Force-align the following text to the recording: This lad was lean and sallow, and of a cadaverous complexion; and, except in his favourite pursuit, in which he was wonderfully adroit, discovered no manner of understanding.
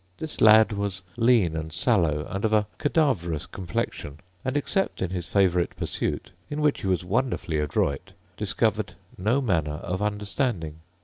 This 0.17 0.41
lad 0.41 0.73
was 0.73 1.03
lean 1.15 1.55
and 1.55 1.71
sallow, 1.71 2.25
and 2.27 2.43
of 2.43 2.51
a 2.53 2.65
cadaverous 2.79 3.45
complexion; 3.45 4.19
and, 4.43 4.57
except 4.57 4.99
in 5.03 5.11
his 5.11 5.27
favourite 5.27 5.75
pursuit, 5.75 6.31
in 6.49 6.59
which 6.59 6.81
he 6.81 6.87
was 6.87 7.05
wonderfully 7.05 7.59
adroit, 7.59 8.13
discovered 8.35 8.93
no 9.15 9.41
manner 9.41 9.73
of 9.75 10.01
understanding. 10.01 10.79